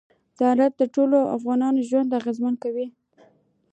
[0.37, 2.87] زراعت د ټولو افغانانو ژوند اغېزمن کوي.